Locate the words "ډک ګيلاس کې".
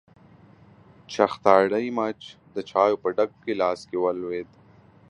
3.17-3.97